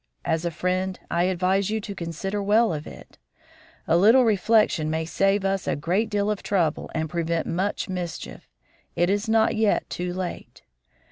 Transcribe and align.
As 0.25 0.45
a 0.45 0.49
friend, 0.49 0.99
I 1.11 1.25
advise 1.25 1.69
you 1.69 1.79
to 1.81 1.93
consider 1.93 2.41
well 2.41 2.73
of 2.73 2.87
it; 2.87 3.19
a 3.87 3.95
little 3.95 4.25
reflection 4.25 4.89
may 4.89 5.05
save 5.05 5.45
us 5.45 5.67
a 5.67 5.75
great 5.75 6.09
deal 6.09 6.31
of 6.31 6.41
trouble 6.41 6.89
and 6.95 7.07
prevent 7.07 7.45
much 7.45 7.87
mischief; 7.87 8.49
it 8.95 9.11
is 9.11 9.29
not 9.29 9.55
yet 9.55 9.87
too 9.91 10.11
late. 10.11 10.63